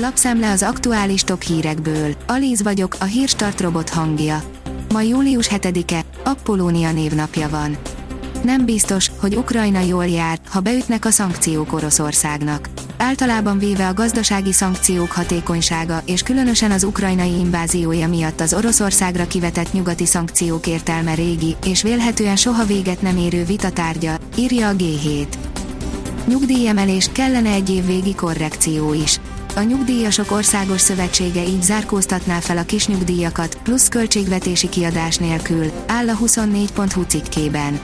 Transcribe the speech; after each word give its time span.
Lapszemle 0.00 0.50
az 0.50 0.62
aktuális 0.62 1.22
top 1.22 1.42
hírekből. 1.42 2.14
Alíz 2.26 2.62
vagyok, 2.62 2.96
a 3.00 3.04
hírstart 3.04 3.60
robot 3.60 3.88
hangja. 3.88 4.42
Ma 4.92 5.00
július 5.00 5.48
7-e, 5.48 6.04
Apollónia 6.24 6.92
névnapja 6.92 7.48
van. 7.48 7.76
Nem 8.42 8.64
biztos, 8.64 9.10
hogy 9.20 9.36
Ukrajna 9.36 9.80
jól 9.80 10.06
jár, 10.06 10.38
ha 10.48 10.60
beütnek 10.60 11.04
a 11.04 11.10
szankciók 11.10 11.72
Oroszországnak. 11.72 12.68
Általában 12.96 13.58
véve 13.58 13.88
a 13.88 13.94
gazdasági 13.94 14.52
szankciók 14.52 15.10
hatékonysága 15.10 16.02
és 16.04 16.22
különösen 16.22 16.70
az 16.70 16.84
ukrajnai 16.84 17.38
inváziója 17.38 18.08
miatt 18.08 18.40
az 18.40 18.54
Oroszországra 18.54 19.26
kivetett 19.26 19.72
nyugati 19.72 20.06
szankciók 20.06 20.66
értelme 20.66 21.14
régi 21.14 21.56
és 21.64 21.82
vélhetően 21.82 22.36
soha 22.36 22.64
véget 22.64 23.02
nem 23.02 23.16
érő 23.16 23.44
vitatárgya, 23.44 24.18
írja 24.36 24.68
a 24.68 24.72
G7. 24.72 25.26
Nyugdíjemelés 26.26 27.08
kellene 27.12 27.50
egy 27.50 27.70
év 27.70 27.86
végi 27.86 28.14
korrekció 28.14 28.92
is 28.92 29.20
a 29.58 29.62
Nyugdíjasok 29.62 30.30
Országos 30.30 30.80
Szövetsége 30.80 31.42
így 31.42 31.62
zárkóztatná 31.62 32.38
fel 32.40 32.58
a 32.58 32.62
kisnyugdíjakat, 32.62 33.58
plusz 33.62 33.88
költségvetési 33.88 34.68
kiadás 34.68 35.16
nélkül, 35.16 35.70
áll 35.86 36.08
a 36.08 36.16
24.hu 36.16 37.02
cikkében. 37.02 37.80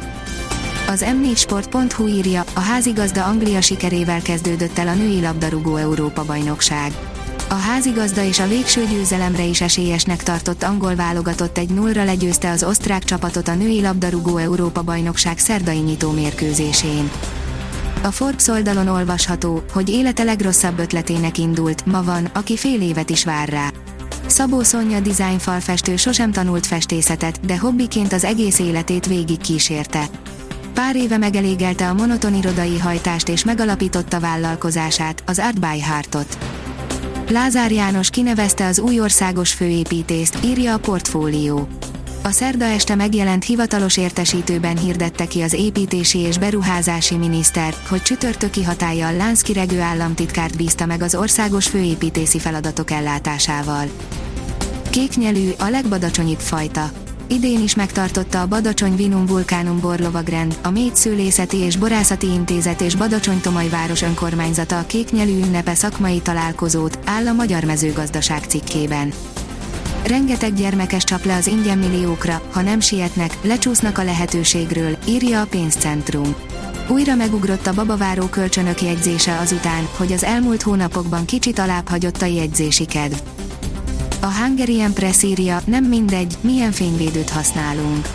Az 0.89 1.05
m4sport.hu 1.07 2.07
írja, 2.07 2.45
a 2.55 2.61
házigazda 2.61 3.25
Anglia 3.25 3.61
sikerével 3.61 4.23
kezdődött 4.23 4.79
el 4.79 4.89
a 4.89 4.95
női 4.95 5.21
labdarúgó 5.21 5.77
Európa-bajnokság. 5.77 6.93
A 7.48 7.55
házigazda 7.55 8.23
és 8.23 8.41
a 8.41 8.48
végső 8.48 8.84
győzelemre 8.87 9.45
is 9.45 9.61
esélyesnek 9.61 10.23
tartott 10.23 10.62
angol 10.62 10.95
válogatott 10.95 11.59
egy 11.59 11.70
nullra 11.70 12.05
legyőzte 12.05 12.51
az 12.51 12.65
osztrák 12.65 13.05
csapatot 13.05 13.48
a 13.48 13.55
női 13.55 13.81
labdarúgó 13.81 14.37
Európa-bajnokság 14.37 15.39
szerdai 15.39 15.79
nyitó 15.79 16.11
mérkőzésén. 16.11 17.11
A 18.05 18.11
Forbes 18.11 18.49
oldalon 18.49 18.89
olvasható, 18.89 19.63
hogy 19.73 19.89
élete 19.89 20.23
legrosszabb 20.23 20.79
ötletének 20.79 21.39
indult, 21.39 21.87
ma 21.87 22.03
van, 22.03 22.25
aki 22.25 22.57
fél 22.57 22.81
évet 22.81 23.11
is 23.11 23.25
vár 23.25 23.49
rá. 23.49 23.71
Szabó 24.27 24.62
Szonya 24.62 25.01
dizájnfalfestő 25.01 25.97
sosem 25.97 26.33
tanult 26.33 26.67
festészetet, 26.67 27.47
de 27.47 27.59
hobbiként 27.59 28.12
az 28.12 28.25
egész 28.25 28.59
életét 28.59 29.06
végig 29.06 29.39
kísérte. 29.39 30.06
Pár 30.75 30.97
éve 30.97 31.17
megelégelte 31.17 31.89
a 31.89 31.95
monoton 31.95 32.34
irodai 32.34 32.78
hajtást 32.78 33.28
és 33.28 33.45
megalapította 33.45 34.21
vállalkozását, 34.21 35.23
az 35.27 35.39
Art 35.39 35.61
by 35.61 35.81
Heartot. 35.81 36.39
Lázár 37.31 37.73
János 37.73 38.11
kinevezte 38.11 38.67
az 38.67 38.78
új 38.78 39.00
országos 39.00 39.53
főépítést, 39.53 40.39
írja 40.45 40.75
a 40.75 40.78
portfólió. 40.78 41.69
A 42.27 42.30
szerda 42.30 42.64
este 42.64 42.94
megjelent 42.94 43.44
hivatalos 43.44 43.97
értesítőben 43.97 44.78
hirdette 44.78 45.27
ki 45.27 45.41
az 45.41 45.53
építési 45.53 46.19
és 46.19 46.39
beruházási 46.39 47.16
miniszter, 47.16 47.75
hogy 47.89 48.03
csütörtöki 48.03 48.62
hatállyal 48.62 49.12
Lánszki 49.12 49.53
Regő 49.53 49.81
államtitkárt 49.81 50.56
bízta 50.56 50.86
meg 50.86 51.03
az 51.03 51.14
országos 51.14 51.66
főépítési 51.66 52.39
feladatok 52.39 52.91
ellátásával. 52.91 53.86
Kéknyelű 54.91 55.50
a 55.58 55.69
legbadacsonyibb 55.69 56.39
fajta. 56.39 56.91
Idén 57.27 57.62
is 57.62 57.75
megtartotta 57.75 58.41
a 58.41 58.47
Badacsony 58.47 58.97
Vinum 58.97 59.27
Vulkánum 59.27 59.81
Borlovagrend, 59.81 60.59
a 60.62 60.70
Médszőlészeti 60.70 61.56
és 61.56 61.77
Borászati 61.77 62.27
Intézet 62.27 62.81
és 62.81 62.94
Badacsony-Tomaj 62.94 63.69
város 63.69 64.03
önkormányzata 64.03 64.78
a 64.78 64.86
kéknyelű 64.86 65.38
ünnepe 65.38 65.75
szakmai 65.75 66.20
találkozót, 66.20 66.98
áll 67.05 67.27
a 67.27 67.33
Magyar 67.33 67.64
Mezőgazdaság 67.64 68.44
cikkében. 68.44 69.12
Rengeteg 70.06 70.55
gyermekes 70.55 71.05
csap 71.05 71.24
le 71.24 71.36
az 71.36 71.47
ingyen 71.47 71.78
milliókra, 71.78 72.42
ha 72.52 72.60
nem 72.60 72.80
sietnek, 72.80 73.38
lecsúsznak 73.42 73.98
a 73.98 74.05
lehetőségről, 74.05 74.97
írja 75.06 75.41
a 75.41 75.47
pénzcentrum. 75.47 76.34
Újra 76.88 77.14
megugrott 77.14 77.66
a 77.66 77.74
babaváró 77.74 78.27
kölcsönök 78.27 78.82
jegyzése 78.82 79.38
azután, 79.38 79.88
hogy 79.97 80.12
az 80.12 80.25
elmúlt 80.25 80.62
hónapokban 80.62 81.25
kicsit 81.25 81.58
alább 81.58 81.88
hagyott 81.88 82.22
a 82.22 82.27
jegyzési 82.27 82.84
kedv. 82.84 83.16
A 84.20 84.27
Hungarian 84.27 84.92
Press 84.92 85.22
írja, 85.22 85.60
nem 85.64 85.84
mindegy, 85.84 86.36
milyen 86.41 86.72
fényvédőt 86.72 87.30
használunk. 87.30 88.08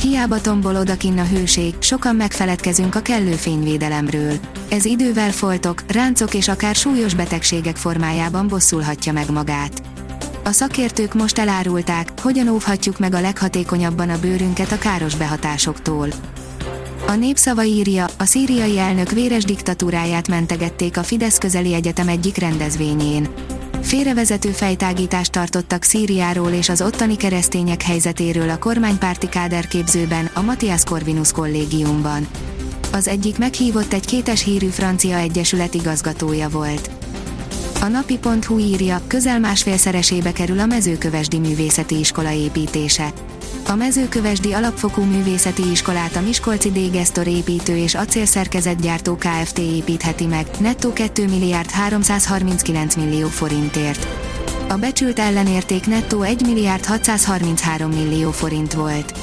Hiába 0.00 0.40
tombol 0.40 0.76
odakin 0.76 1.18
a 1.18 1.24
hőség, 1.24 1.74
sokan 1.78 2.16
megfeledkezünk 2.16 2.94
a 2.94 3.00
kellő 3.00 3.32
fényvédelemről. 3.32 4.32
Ez 4.68 4.84
idővel 4.84 5.30
foltok, 5.30 5.82
ráncok 5.88 6.34
és 6.34 6.48
akár 6.48 6.74
súlyos 6.74 7.14
betegségek 7.14 7.76
formájában 7.76 8.48
bosszulhatja 8.48 9.12
meg 9.12 9.30
magát. 9.30 9.82
A 10.48 10.52
szakértők 10.52 11.14
most 11.14 11.38
elárulták, 11.38 12.08
hogyan 12.20 12.48
óvhatjuk 12.48 12.98
meg 12.98 13.14
a 13.14 13.20
leghatékonyabban 13.20 14.10
a 14.10 14.20
bőrünket 14.20 14.72
a 14.72 14.78
káros 14.78 15.14
behatásoktól. 15.16 16.08
A 17.06 17.14
népszava 17.14 17.64
írja, 17.64 18.06
a 18.18 18.24
szíriai 18.24 18.78
elnök 18.78 19.10
véres 19.10 19.44
diktatúráját 19.44 20.28
mentegették 20.28 20.96
a 20.96 21.02
Fidesz 21.02 21.38
közeli 21.38 21.74
egyetem 21.74 22.08
egyik 22.08 22.36
rendezvényén. 22.36 23.28
Félrevezető 23.82 24.50
fejtágítást 24.50 25.32
tartottak 25.32 25.82
Szíriáról 25.82 26.50
és 26.50 26.68
az 26.68 26.82
ottani 26.82 27.16
keresztények 27.16 27.82
helyzetéről 27.82 28.50
a 28.50 28.58
kormánypárti 28.58 29.28
káderképzőben, 29.28 30.30
a 30.34 30.40
Matthias 30.42 30.84
Corvinus 30.84 31.32
kollégiumban. 31.32 32.26
Az 32.92 33.08
egyik 33.08 33.38
meghívott 33.38 33.92
egy 33.92 34.06
kétes 34.06 34.44
hírű 34.44 34.66
francia 34.66 35.16
egyesület 35.16 35.74
igazgatója 35.74 36.48
volt. 36.48 36.90
A 37.80 37.86
napi.hu 37.86 38.58
írja, 38.58 39.00
közel 39.06 39.38
másfélszeresébe 39.38 40.32
kerül 40.32 40.58
a 40.58 40.66
mezőkövesdi 40.66 41.38
művészeti 41.38 41.98
iskola 41.98 42.32
építése. 42.32 43.12
A 43.68 43.74
mezőkövesdi 43.74 44.52
alapfokú 44.52 45.02
művészeti 45.02 45.70
iskolát 45.70 46.16
a 46.16 46.20
Miskolci 46.20 46.70
Dégesztor 46.70 47.26
építő 47.26 47.76
és 47.76 47.94
acélszerkezetgyártó 47.94 49.16
Kft. 49.16 49.58
építheti 49.58 50.26
meg, 50.26 50.46
nettó 50.60 50.92
2 50.92 51.28
milliárd 51.28 51.70
339 51.70 52.94
millió 52.94 53.26
forintért. 53.26 54.06
A 54.68 54.74
becsült 54.74 55.18
ellenérték 55.18 55.86
nettó 55.86 56.22
1 56.22 56.42
milliárd 56.46 56.84
633 56.84 57.90
millió 57.90 58.30
forint 58.30 58.72
volt. 58.72 59.18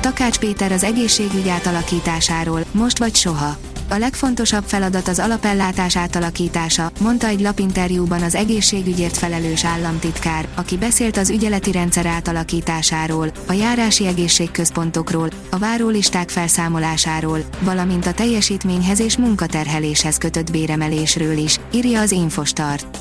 Takács 0.00 0.38
Péter 0.38 0.72
az 0.72 0.84
egészségügy 0.84 1.48
átalakításáról, 1.48 2.64
most 2.72 2.98
vagy 2.98 3.14
soha 3.14 3.56
a 3.92 3.98
legfontosabb 3.98 4.64
feladat 4.66 5.08
az 5.08 5.18
alapellátás 5.18 5.96
átalakítása, 5.96 6.90
mondta 7.00 7.26
egy 7.26 7.40
lapinterjúban 7.40 8.22
az 8.22 8.34
egészségügyért 8.34 9.16
felelős 9.16 9.64
államtitkár, 9.64 10.48
aki 10.54 10.76
beszélt 10.76 11.16
az 11.16 11.30
ügyeleti 11.30 11.72
rendszer 11.72 12.06
átalakításáról, 12.06 13.32
a 13.46 13.52
járási 13.52 14.06
egészségközpontokról, 14.06 15.28
a 15.50 15.58
várólisták 15.58 16.28
felszámolásáról, 16.28 17.38
valamint 17.60 18.06
a 18.06 18.12
teljesítményhez 18.12 19.00
és 19.00 19.16
munkaterheléshez 19.16 20.18
kötött 20.18 20.50
béremelésről 20.50 21.36
is, 21.36 21.58
írja 21.72 22.00
az 22.00 22.12
Infostart. 22.12 22.98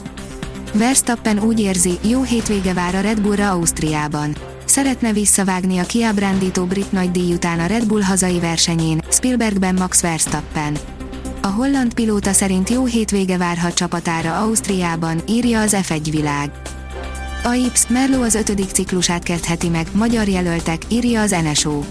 Verstappen 0.73 1.39
úgy 1.39 1.59
érzi, 1.59 1.99
jó 2.01 2.21
hétvége 2.21 2.73
vár 2.73 2.95
a 2.95 3.01
Red 3.01 3.21
Bullra 3.21 3.49
Ausztriában 3.49 4.35
szeretne 4.71 5.13
visszavágni 5.13 5.77
a 5.77 5.85
kiábrándító 5.85 6.65
brit 6.65 6.91
nagydíj 6.91 7.33
után 7.33 7.59
a 7.59 7.65
Red 7.65 7.85
Bull 7.85 8.01
hazai 8.01 8.39
versenyén, 8.39 9.01
Spielbergben 9.21 9.75
Max 9.75 10.01
Verstappen. 10.01 10.77
A 11.41 11.47
holland 11.47 11.93
pilóta 11.93 12.33
szerint 12.33 12.69
jó 12.69 12.85
hétvége 12.85 13.37
várhat 13.37 13.73
csapatára 13.73 14.37
Ausztriában, 14.37 15.21
írja 15.27 15.61
az 15.61 15.75
F1 15.81 16.07
világ. 16.11 16.51
A 17.43 17.53
Ips 17.53 17.87
Merlo 17.87 18.21
az 18.21 18.35
ötödik 18.35 18.69
ciklusát 18.69 19.23
kezdheti 19.23 19.69
meg, 19.69 19.87
magyar 19.93 20.27
jelöltek, 20.27 20.81
írja 20.87 21.21
az 21.21 21.35
NSO. 21.43 21.83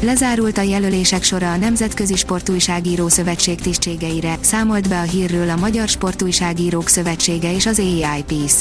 Lezárult 0.00 0.58
a 0.58 0.62
jelölések 0.62 1.22
sora 1.22 1.52
a 1.52 1.56
Nemzetközi 1.56 2.16
Sportújságíró 2.16 3.08
Szövetség 3.08 3.60
tisztségeire, 3.60 4.38
számolt 4.40 4.88
be 4.88 4.98
a 4.98 5.02
hírről 5.02 5.50
a 5.50 5.56
Magyar 5.56 5.88
Sportújságírók 5.88 6.88
Szövetsége 6.88 7.54
és 7.54 7.66
az 7.66 7.78
AIPS. 7.78 8.54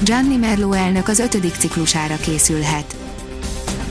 Gianni 0.00 0.36
Merlo 0.36 0.72
elnök 0.72 1.08
az 1.08 1.18
ötödik 1.18 1.54
ciklusára 1.54 2.16
készülhet. 2.16 2.96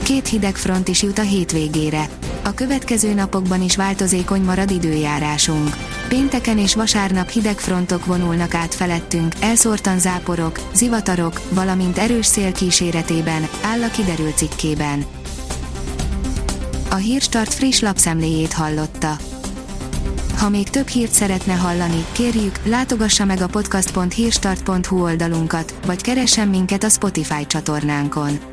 Két 0.03 0.27
hideg 0.27 0.55
front 0.55 0.87
is 0.87 1.01
jut 1.01 1.19
a 1.19 1.21
hétvégére. 1.21 2.09
A 2.45 2.53
következő 2.53 3.13
napokban 3.13 3.61
is 3.61 3.75
változékony 3.75 4.41
marad 4.41 4.71
időjárásunk. 4.71 5.75
Pénteken 6.07 6.57
és 6.57 6.75
vasárnap 6.75 7.29
hideg 7.29 7.57
frontok 7.57 8.05
vonulnak 8.05 8.53
át 8.53 8.73
felettünk, 8.73 9.33
elszórtan 9.39 9.99
záporok, 9.99 10.59
zivatarok, 10.73 11.41
valamint 11.49 11.97
erős 11.97 12.25
szél 12.25 12.51
kíséretében, 12.51 13.47
áll 13.63 13.83
a 13.83 13.89
kiderült 13.89 14.37
cikkében. 14.37 15.05
A 16.89 16.95
Hírstart 16.95 17.53
friss 17.53 17.79
lapszemléjét 17.79 18.53
hallotta. 18.53 19.17
Ha 20.37 20.49
még 20.49 20.69
több 20.69 20.87
hírt 20.87 21.11
szeretne 21.11 21.53
hallani, 21.53 22.05
kérjük, 22.11 22.59
látogassa 22.65 23.25
meg 23.25 23.41
a 23.41 23.47
podcast.hírstart.hu 23.47 25.01
oldalunkat, 25.01 25.73
vagy 25.85 26.01
keressen 26.01 26.47
minket 26.47 26.83
a 26.83 26.89
Spotify 26.89 27.47
csatornánkon. 27.47 28.52